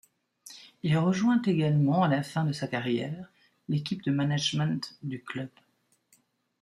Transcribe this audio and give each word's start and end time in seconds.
Il 0.81 0.97
rejoint 0.97 1.43
également 1.43 2.01
à 2.01 2.07
la 2.07 2.23
fin 2.23 2.43
de 2.43 2.53
sa 2.53 2.67
carrière 2.67 3.31
l'équipe 3.69 4.01
de 4.03 4.09
management 4.09 4.97
du 5.03 5.21
club. 5.23 5.49